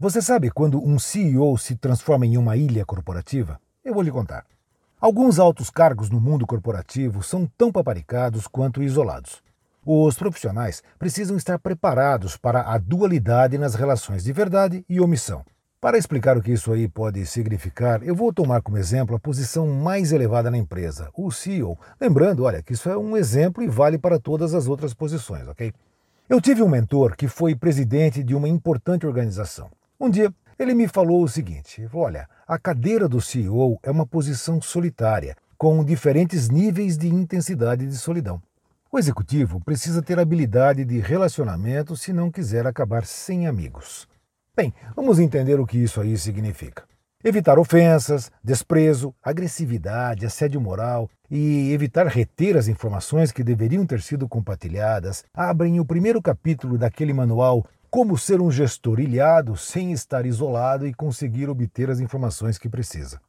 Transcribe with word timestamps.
Você 0.00 0.22
sabe 0.22 0.48
quando 0.48 0.80
um 0.80 0.96
CEO 0.96 1.58
se 1.58 1.74
transforma 1.74 2.24
em 2.24 2.36
uma 2.36 2.56
ilha 2.56 2.86
corporativa? 2.86 3.60
Eu 3.84 3.92
vou 3.92 4.02
lhe 4.04 4.12
contar. 4.12 4.46
Alguns 5.00 5.40
altos 5.40 5.70
cargos 5.70 6.08
no 6.08 6.20
mundo 6.20 6.46
corporativo 6.46 7.20
são 7.20 7.50
tão 7.58 7.72
paparicados 7.72 8.46
quanto 8.46 8.80
isolados. 8.80 9.42
Os 9.84 10.16
profissionais 10.16 10.84
precisam 11.00 11.36
estar 11.36 11.58
preparados 11.58 12.36
para 12.36 12.60
a 12.60 12.78
dualidade 12.78 13.58
nas 13.58 13.74
relações 13.74 14.22
de 14.22 14.32
verdade 14.32 14.84
e 14.88 15.00
omissão. 15.00 15.44
Para 15.80 15.98
explicar 15.98 16.38
o 16.38 16.42
que 16.42 16.52
isso 16.52 16.72
aí 16.72 16.86
pode 16.86 17.26
significar, 17.26 18.00
eu 18.04 18.14
vou 18.14 18.32
tomar 18.32 18.62
como 18.62 18.78
exemplo 18.78 19.16
a 19.16 19.20
posição 19.20 19.66
mais 19.66 20.12
elevada 20.12 20.48
na 20.48 20.58
empresa, 20.58 21.10
o 21.12 21.32
CEO. 21.32 21.76
Lembrando, 22.00 22.44
olha, 22.44 22.62
que 22.62 22.74
isso 22.74 22.88
é 22.88 22.96
um 22.96 23.16
exemplo 23.16 23.64
e 23.64 23.66
vale 23.66 23.98
para 23.98 24.20
todas 24.20 24.54
as 24.54 24.68
outras 24.68 24.94
posições, 24.94 25.48
ok? 25.48 25.72
Eu 26.28 26.40
tive 26.40 26.62
um 26.62 26.68
mentor 26.68 27.16
que 27.16 27.26
foi 27.26 27.56
presidente 27.56 28.22
de 28.22 28.36
uma 28.36 28.48
importante 28.48 29.04
organização. 29.04 29.68
Um 30.00 30.08
dia, 30.08 30.32
ele 30.56 30.74
me 30.74 30.86
falou 30.86 31.24
o 31.24 31.28
seguinte: 31.28 31.84
olha, 31.92 32.28
a 32.46 32.56
cadeira 32.56 33.08
do 33.08 33.20
CEO 33.20 33.80
é 33.82 33.90
uma 33.90 34.06
posição 34.06 34.62
solitária, 34.62 35.36
com 35.56 35.84
diferentes 35.84 36.48
níveis 36.48 36.96
de 36.96 37.08
intensidade 37.08 37.84
de 37.84 37.96
solidão. 37.96 38.40
O 38.92 38.98
executivo 38.98 39.60
precisa 39.60 40.00
ter 40.00 40.20
habilidade 40.20 40.84
de 40.84 41.00
relacionamento 41.00 41.96
se 41.96 42.12
não 42.12 42.30
quiser 42.30 42.64
acabar 42.64 43.04
sem 43.04 43.48
amigos. 43.48 44.06
Bem, 44.56 44.72
vamos 44.94 45.18
entender 45.18 45.58
o 45.58 45.66
que 45.66 45.78
isso 45.78 46.00
aí 46.00 46.16
significa. 46.16 46.84
Evitar 47.24 47.58
ofensas, 47.58 48.30
desprezo, 48.42 49.12
agressividade, 49.20 50.24
assédio 50.24 50.60
moral 50.60 51.10
e 51.28 51.72
evitar 51.72 52.06
reter 52.06 52.56
as 52.56 52.68
informações 52.68 53.32
que 53.32 53.42
deveriam 53.42 53.84
ter 53.84 54.00
sido 54.00 54.28
compartilhadas 54.28 55.24
abrem 55.34 55.80
o 55.80 55.84
primeiro 55.84 56.22
capítulo 56.22 56.78
daquele 56.78 57.12
manual 57.12 57.66
como 57.90 58.18
ser 58.18 58.40
um 58.40 58.50
gestor 58.50 59.00
ilhado 59.00 59.56
sem 59.56 59.92
estar 59.92 60.26
isolado 60.26 60.86
e 60.86 60.92
conseguir 60.92 61.48
obter 61.48 61.90
as 61.90 62.00
informações 62.00 62.58
que 62.58 62.68
precisa. 62.68 63.20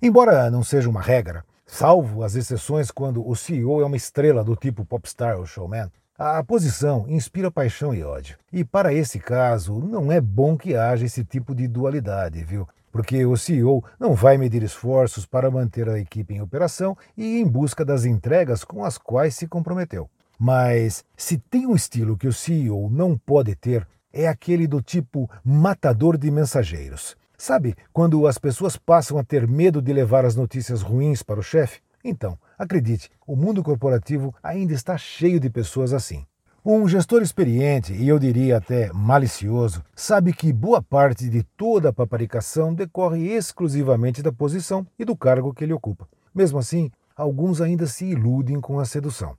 Embora 0.00 0.50
não 0.50 0.62
seja 0.62 0.88
uma 0.88 1.02
regra, 1.02 1.44
salvo 1.66 2.22
as 2.22 2.34
exceções 2.34 2.90
quando 2.90 3.26
o 3.26 3.34
CEO 3.34 3.80
é 3.80 3.84
uma 3.84 3.96
estrela 3.96 4.44
do 4.44 4.56
tipo 4.56 4.84
popstar 4.84 5.38
ou 5.38 5.46
showman, 5.46 5.90
a 6.18 6.42
posição 6.42 7.04
inspira 7.08 7.50
paixão 7.50 7.94
e 7.94 8.02
ódio. 8.02 8.38
E 8.50 8.64
para 8.64 8.92
esse 8.92 9.18
caso, 9.18 9.78
não 9.80 10.10
é 10.10 10.20
bom 10.20 10.56
que 10.56 10.74
haja 10.74 11.04
esse 11.04 11.22
tipo 11.22 11.54
de 11.54 11.68
dualidade, 11.68 12.42
viu? 12.42 12.66
Porque 12.90 13.26
o 13.26 13.36
CEO 13.36 13.84
não 14.00 14.14
vai 14.14 14.38
medir 14.38 14.62
esforços 14.62 15.26
para 15.26 15.50
manter 15.50 15.86
a 15.90 15.98
equipe 15.98 16.32
em 16.32 16.40
operação 16.40 16.96
e 17.14 17.38
em 17.38 17.46
busca 17.46 17.84
das 17.84 18.06
entregas 18.06 18.64
com 18.64 18.82
as 18.82 18.96
quais 18.96 19.34
se 19.34 19.46
comprometeu. 19.46 20.08
Mas 20.38 21.04
se 21.14 21.36
tem 21.36 21.66
um 21.66 21.74
estilo 21.74 22.16
que 22.16 22.28
o 22.28 22.32
CEO 22.32 22.88
não 22.90 23.16
pode 23.18 23.54
ter, 23.54 23.86
é 24.16 24.26
aquele 24.26 24.66
do 24.66 24.80
tipo 24.80 25.30
matador 25.44 26.16
de 26.16 26.30
mensageiros. 26.30 27.14
Sabe 27.36 27.76
quando 27.92 28.26
as 28.26 28.38
pessoas 28.38 28.78
passam 28.78 29.18
a 29.18 29.22
ter 29.22 29.46
medo 29.46 29.82
de 29.82 29.92
levar 29.92 30.24
as 30.24 30.34
notícias 30.34 30.80
ruins 30.80 31.22
para 31.22 31.38
o 31.38 31.42
chefe? 31.42 31.80
Então, 32.02 32.38
acredite, 32.58 33.10
o 33.26 33.36
mundo 33.36 33.62
corporativo 33.62 34.34
ainda 34.42 34.72
está 34.72 34.96
cheio 34.96 35.38
de 35.38 35.50
pessoas 35.50 35.92
assim. 35.92 36.24
Um 36.64 36.88
gestor 36.88 37.22
experiente, 37.22 37.92
e 37.92 38.08
eu 38.08 38.18
diria 38.18 38.56
até 38.56 38.90
malicioso, 38.92 39.84
sabe 39.94 40.32
que 40.32 40.52
boa 40.52 40.82
parte 40.82 41.28
de 41.28 41.42
toda 41.42 41.90
a 41.90 41.92
paparicação 41.92 42.74
decorre 42.74 43.28
exclusivamente 43.28 44.22
da 44.22 44.32
posição 44.32 44.86
e 44.98 45.04
do 45.04 45.14
cargo 45.14 45.52
que 45.52 45.62
ele 45.62 45.74
ocupa. 45.74 46.08
Mesmo 46.34 46.58
assim, 46.58 46.90
alguns 47.14 47.60
ainda 47.60 47.86
se 47.86 48.06
iludem 48.06 48.60
com 48.60 48.80
a 48.80 48.84
sedução. 48.84 49.36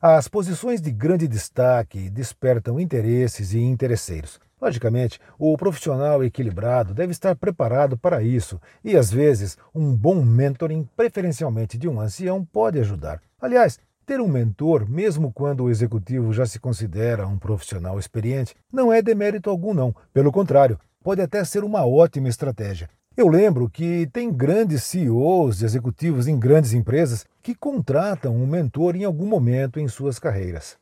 As 0.00 0.28
posições 0.28 0.80
de 0.80 0.92
grande 0.92 1.26
destaque 1.26 2.08
despertam 2.08 2.78
interesses 2.78 3.52
e 3.52 3.58
interesseiros. 3.58 4.38
Logicamente, 4.62 5.18
o 5.36 5.56
profissional 5.56 6.22
equilibrado 6.22 6.94
deve 6.94 7.10
estar 7.10 7.34
preparado 7.34 7.98
para 7.98 8.22
isso 8.22 8.60
e, 8.84 8.96
às 8.96 9.10
vezes, 9.10 9.56
um 9.74 9.92
bom 9.92 10.22
mentoring, 10.22 10.88
preferencialmente 10.96 11.76
de 11.76 11.88
um 11.88 12.00
ancião, 12.00 12.44
pode 12.44 12.78
ajudar. 12.78 13.20
Aliás, 13.40 13.80
ter 14.06 14.20
um 14.20 14.28
mentor, 14.28 14.88
mesmo 14.88 15.32
quando 15.32 15.64
o 15.64 15.70
executivo 15.70 16.32
já 16.32 16.46
se 16.46 16.60
considera 16.60 17.26
um 17.26 17.36
profissional 17.36 17.98
experiente, 17.98 18.54
não 18.72 18.92
é 18.92 19.02
demérito 19.02 19.50
algum, 19.50 19.74
não. 19.74 19.92
Pelo 20.12 20.30
contrário, 20.30 20.78
pode 21.02 21.20
até 21.20 21.42
ser 21.44 21.64
uma 21.64 21.84
ótima 21.84 22.28
estratégia. 22.28 22.88
Eu 23.18 23.26
lembro 23.26 23.68
que 23.68 24.08
tem 24.12 24.32
grandes 24.32 24.84
CEOs, 24.84 25.64
executivos 25.64 26.28
em 26.28 26.38
grandes 26.38 26.72
empresas, 26.72 27.26
que 27.42 27.52
contratam 27.52 28.32
um 28.32 28.46
mentor 28.46 28.94
em 28.94 29.02
algum 29.02 29.26
momento 29.26 29.80
em 29.80 29.88
suas 29.88 30.20
carreiras. 30.20 30.76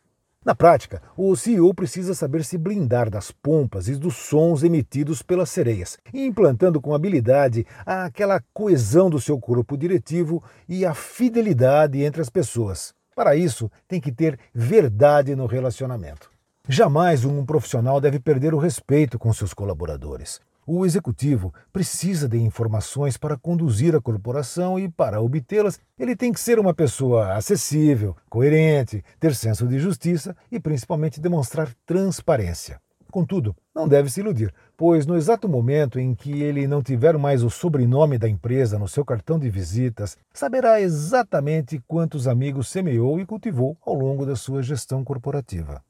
Na 0.44 0.54
prática, 0.54 1.00
o 1.16 1.34
CEO 1.34 1.72
precisa 1.72 2.12
saber 2.12 2.44
se 2.44 2.58
blindar 2.58 3.08
das 3.08 3.30
pompas 3.30 3.88
e 3.88 3.96
dos 3.96 4.16
sons 4.16 4.62
emitidos 4.62 5.22
pelas 5.22 5.48
sereias, 5.48 5.96
implantando 6.12 6.78
com 6.78 6.94
habilidade 6.94 7.66
aquela 7.86 8.42
coesão 8.52 9.08
do 9.08 9.18
seu 9.18 9.40
corpo 9.40 9.74
diretivo 9.74 10.44
e 10.68 10.84
a 10.84 10.92
fidelidade 10.92 12.02
entre 12.02 12.20
as 12.20 12.28
pessoas. 12.28 12.92
Para 13.14 13.34
isso, 13.34 13.70
tem 13.88 13.98
que 13.98 14.12
ter 14.12 14.38
verdade 14.54 15.34
no 15.34 15.46
relacionamento. 15.46 16.30
Jamais 16.68 17.24
um 17.24 17.46
profissional 17.46 17.98
deve 17.98 18.20
perder 18.20 18.52
o 18.52 18.58
respeito 18.58 19.18
com 19.18 19.32
seus 19.32 19.54
colaboradores. 19.54 20.38
O 20.68 20.84
executivo 20.84 21.54
precisa 21.72 22.28
de 22.28 22.38
informações 22.38 23.16
para 23.16 23.36
conduzir 23.36 23.94
a 23.94 24.00
corporação 24.00 24.76
e, 24.76 24.88
para 24.88 25.20
obtê-las, 25.20 25.78
ele 25.96 26.16
tem 26.16 26.32
que 26.32 26.40
ser 26.40 26.58
uma 26.58 26.74
pessoa 26.74 27.34
acessível, 27.34 28.16
coerente, 28.28 29.04
ter 29.20 29.32
senso 29.32 29.64
de 29.68 29.78
justiça 29.78 30.36
e, 30.50 30.58
principalmente, 30.58 31.20
demonstrar 31.20 31.72
transparência. 31.86 32.80
Contudo, 33.12 33.54
não 33.72 33.86
deve 33.86 34.10
se 34.10 34.18
iludir, 34.18 34.52
pois 34.76 35.06
no 35.06 35.16
exato 35.16 35.48
momento 35.48 36.00
em 36.00 36.16
que 36.16 36.42
ele 36.42 36.66
não 36.66 36.82
tiver 36.82 37.16
mais 37.16 37.44
o 37.44 37.48
sobrenome 37.48 38.18
da 38.18 38.28
empresa 38.28 38.76
no 38.76 38.88
seu 38.88 39.04
cartão 39.04 39.38
de 39.38 39.48
visitas, 39.48 40.18
saberá 40.34 40.80
exatamente 40.80 41.80
quantos 41.86 42.26
amigos 42.26 42.68
semeou 42.68 43.20
e 43.20 43.24
cultivou 43.24 43.78
ao 43.86 43.94
longo 43.94 44.26
da 44.26 44.34
sua 44.34 44.64
gestão 44.64 45.04
corporativa. 45.04 45.80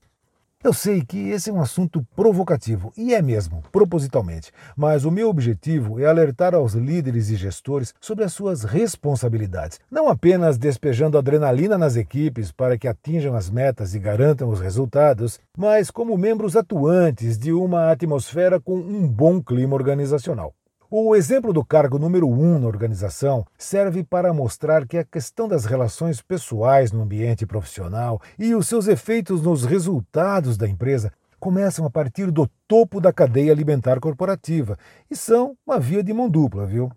Eu 0.66 0.72
sei 0.72 1.00
que 1.00 1.28
esse 1.30 1.48
é 1.48 1.52
um 1.52 1.60
assunto 1.60 2.04
provocativo, 2.16 2.92
e 2.96 3.14
é 3.14 3.22
mesmo, 3.22 3.62
propositalmente, 3.70 4.50
mas 4.76 5.04
o 5.04 5.12
meu 5.12 5.28
objetivo 5.28 6.00
é 6.00 6.06
alertar 6.06 6.56
aos 6.56 6.72
líderes 6.72 7.30
e 7.30 7.36
gestores 7.36 7.94
sobre 8.00 8.24
as 8.24 8.32
suas 8.32 8.64
responsabilidades, 8.64 9.78
não 9.88 10.08
apenas 10.08 10.58
despejando 10.58 11.16
adrenalina 11.16 11.78
nas 11.78 11.94
equipes 11.94 12.50
para 12.50 12.76
que 12.76 12.88
atinjam 12.88 13.36
as 13.36 13.48
metas 13.48 13.94
e 13.94 14.00
garantam 14.00 14.48
os 14.48 14.58
resultados, 14.58 15.38
mas 15.56 15.88
como 15.88 16.18
membros 16.18 16.56
atuantes 16.56 17.38
de 17.38 17.52
uma 17.52 17.92
atmosfera 17.92 18.58
com 18.58 18.74
um 18.74 19.06
bom 19.06 19.40
clima 19.40 19.76
organizacional. 19.76 20.52
O 20.98 21.14
exemplo 21.14 21.52
do 21.52 21.62
cargo 21.62 21.98
número 21.98 22.26
um 22.26 22.58
na 22.58 22.66
organização 22.66 23.44
serve 23.58 24.02
para 24.02 24.32
mostrar 24.32 24.88
que 24.88 24.96
a 24.96 25.04
questão 25.04 25.46
das 25.46 25.66
relações 25.66 26.22
pessoais 26.22 26.90
no 26.90 27.02
ambiente 27.02 27.44
profissional 27.44 28.18
e 28.38 28.54
os 28.54 28.66
seus 28.66 28.88
efeitos 28.88 29.42
nos 29.42 29.66
resultados 29.66 30.56
da 30.56 30.66
empresa 30.66 31.12
começam 31.38 31.84
a 31.84 31.90
partir 31.90 32.30
do 32.30 32.48
topo 32.66 32.98
da 32.98 33.12
cadeia 33.12 33.52
alimentar 33.52 34.00
corporativa 34.00 34.78
e 35.10 35.14
são 35.14 35.54
uma 35.66 35.78
via 35.78 36.02
de 36.02 36.14
mão 36.14 36.30
dupla, 36.30 36.64
viu? 36.64 36.90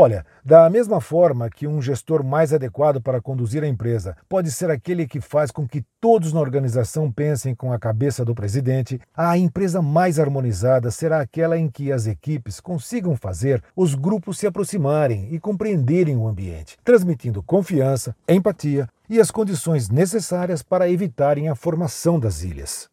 Olha, 0.00 0.24
da 0.44 0.70
mesma 0.70 1.00
forma 1.00 1.50
que 1.50 1.66
um 1.66 1.82
gestor 1.82 2.22
mais 2.22 2.52
adequado 2.52 3.00
para 3.00 3.20
conduzir 3.20 3.64
a 3.64 3.66
empresa 3.66 4.16
pode 4.28 4.48
ser 4.52 4.70
aquele 4.70 5.08
que 5.08 5.20
faz 5.20 5.50
com 5.50 5.66
que 5.66 5.84
todos 6.00 6.32
na 6.32 6.38
organização 6.38 7.10
pensem 7.10 7.52
com 7.52 7.72
a 7.72 7.80
cabeça 7.80 8.24
do 8.24 8.32
presidente, 8.32 9.00
a 9.12 9.36
empresa 9.36 9.82
mais 9.82 10.20
harmonizada 10.20 10.92
será 10.92 11.20
aquela 11.20 11.58
em 11.58 11.68
que 11.68 11.90
as 11.90 12.06
equipes 12.06 12.60
consigam 12.60 13.16
fazer 13.16 13.60
os 13.74 13.96
grupos 13.96 14.38
se 14.38 14.46
aproximarem 14.46 15.34
e 15.34 15.40
compreenderem 15.40 16.16
o 16.16 16.28
ambiente, 16.28 16.76
transmitindo 16.84 17.42
confiança, 17.42 18.14
empatia 18.28 18.88
e 19.10 19.18
as 19.18 19.32
condições 19.32 19.88
necessárias 19.88 20.62
para 20.62 20.88
evitarem 20.88 21.48
a 21.48 21.56
formação 21.56 22.20
das 22.20 22.44
ilhas. 22.44 22.88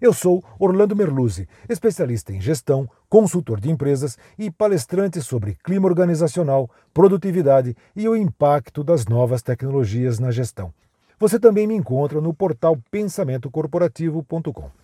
Eu 0.00 0.12
sou 0.12 0.44
Orlando 0.58 0.96
Merluzzi, 0.96 1.48
especialista 1.68 2.32
em 2.32 2.40
gestão, 2.40 2.86
consultor 3.08 3.60
de 3.60 3.70
empresas 3.70 4.18
e 4.36 4.50
palestrante 4.50 5.22
sobre 5.22 5.56
clima 5.64 5.86
organizacional, 5.86 6.68
produtividade 6.92 7.76
e 7.94 8.08
o 8.08 8.16
impacto 8.16 8.82
das 8.82 9.06
novas 9.06 9.40
tecnologias 9.40 10.18
na 10.18 10.32
gestão. 10.32 10.74
Você 11.18 11.38
também 11.38 11.66
me 11.66 11.74
encontra 11.74 12.20
no 12.20 12.34
portal 12.34 12.76
pensamentocorporativo.com. 12.90 14.83